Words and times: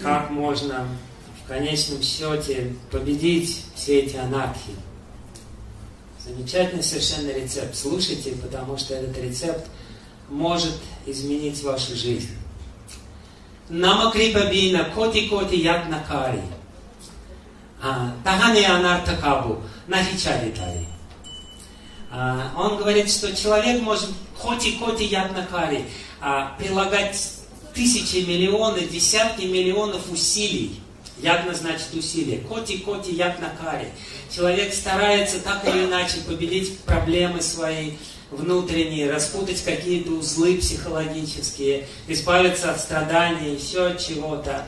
как 0.00 0.30
можно 0.30 0.86
в 1.44 1.48
конечном 1.48 2.02
счете 2.02 2.74
победить 2.90 3.64
все 3.74 4.00
эти 4.00 4.16
анархии. 4.16 4.74
Замечательный 6.24 6.82
совершенно 6.82 7.30
рецепт. 7.30 7.76
Слушайте, 7.76 8.32
потому 8.32 8.76
что 8.76 8.94
этот 8.94 9.16
рецепт 9.18 9.66
может 10.28 10.74
изменить 11.06 11.62
вашу 11.62 11.94
жизнь. 11.94 12.30
Нама 13.68 14.10
крипабина 14.10 14.90
коти 14.94 15.28
коти 15.28 15.56
як 15.56 15.88
накари. 15.88 16.42
Тахане 18.24 18.66
анарта 18.66 19.16
кабу 19.16 19.62
нахичаритари. 19.86 20.86
Он 22.56 22.76
говорит, 22.76 23.10
что 23.10 23.34
человек 23.36 23.82
может 23.82 24.10
коти 24.40 24.78
коти 24.78 25.04
як 25.04 25.32
накари 25.32 25.84
прилагать 26.58 27.40
тысячи, 27.76 28.24
миллионы, 28.24 28.80
десятки 28.80 29.44
миллионов 29.44 30.10
усилий. 30.10 30.80
Ягна 31.22 31.54
значит 31.54 31.94
усилие. 31.94 32.40
Коти, 32.40 32.78
коти, 32.78 33.10
як 33.10 33.38
на 33.38 33.50
каре. 33.50 33.90
Человек 34.34 34.74
старается 34.74 35.38
так 35.40 35.66
или 35.68 35.84
иначе 35.84 36.18
победить 36.26 36.80
проблемы 36.80 37.40
свои 37.40 37.92
внутренние, 38.30 39.10
распутать 39.10 39.62
какие-то 39.62 40.10
узлы 40.10 40.58
психологические, 40.58 41.86
избавиться 42.08 42.72
от 42.72 42.80
страданий, 42.80 43.54
еще 43.54 43.86
от 43.86 44.04
чего-то. 44.04 44.66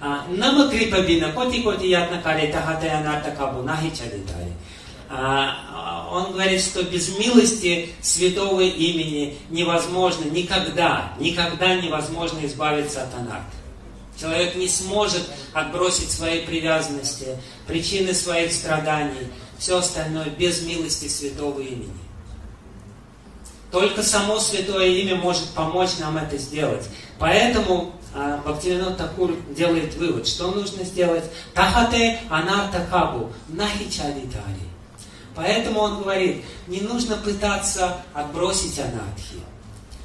Нама 0.00 0.68
крипабина, 0.68 1.32
коти, 1.32 1.62
коти, 1.62 1.86
як 1.86 2.10
на 2.10 2.20
каре, 2.20 2.52
тахатая 2.52 3.02
нарта 3.02 3.30
кабу, 3.30 3.62
нахи 3.62 3.90
чадитари. 3.90 4.52
Он 6.10 6.32
говорит, 6.32 6.60
что 6.60 6.82
без 6.82 7.16
милости 7.18 7.90
святого 8.02 8.60
имени 8.60 9.38
невозможно 9.50 10.24
никогда, 10.24 11.12
никогда 11.18 11.74
невозможно 11.74 12.44
избавиться 12.44 13.02
от 13.02 13.14
анарта. 13.14 13.52
Человек 14.18 14.56
не 14.56 14.68
сможет 14.68 15.22
отбросить 15.52 16.10
свои 16.10 16.44
привязанности, 16.44 17.38
причины 17.66 18.12
своих 18.14 18.52
страданий, 18.52 19.28
все 19.58 19.78
остальное 19.78 20.30
без 20.30 20.62
милости 20.62 21.06
святого 21.06 21.60
имени. 21.60 21.92
Только 23.70 24.02
само 24.02 24.38
святое 24.38 24.86
имя 24.86 25.16
может 25.16 25.48
помочь 25.50 25.98
нам 26.00 26.16
это 26.16 26.38
сделать. 26.38 26.88
Поэтому 27.18 27.92
а, 28.14 28.38
Бхактивинод 28.38 28.96
Такур 28.96 29.36
делает 29.50 29.94
вывод, 29.94 30.26
что 30.26 30.50
нужно 30.50 30.84
сделать. 30.84 31.24
Тахате 31.54 32.18
анарта 32.30 32.86
кабу 32.90 33.30
нахичалитари. 33.48 34.68
Поэтому 35.38 35.78
он 35.78 36.02
говорит, 36.02 36.44
не 36.66 36.80
нужно 36.80 37.16
пытаться 37.16 37.98
отбросить 38.12 38.76
анархию. 38.80 39.40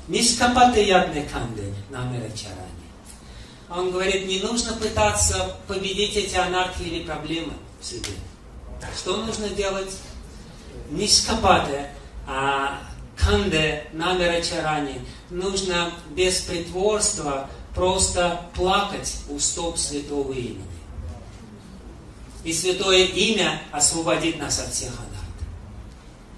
Нишкапате 0.07 0.87
ядне 0.87 1.23
канде 1.23 1.73
намерачарани. 1.89 2.59
Он 3.67 3.89
говорит, 3.89 4.27
не 4.27 4.41
нужно 4.41 4.73
пытаться 4.73 5.57
победить 5.67 6.15
эти 6.15 6.35
анархии 6.35 6.85
или 6.85 7.03
проблемы 7.03 7.53
в 7.81 7.83
себе. 7.83 8.11
Что 8.95 9.17
нужно 9.25 9.49
делать? 9.49 9.97
Не 10.91 11.07
скопате, 11.07 11.89
а 12.27 12.83
канде, 13.17 13.87
намерачарани. 13.91 15.01
Нужно 15.31 15.93
без 16.11 16.41
притворства 16.41 17.49
просто 17.73 18.39
плакать 18.53 19.15
у 19.29 19.39
стоп 19.39 19.79
святого 19.79 20.31
имени. 20.31 20.61
И 22.43 22.53
святое 22.53 23.05
имя 23.05 23.63
освободит 23.71 24.37
нас 24.37 24.59
от 24.59 24.71
всех 24.71 24.91
анархий. 24.91 25.22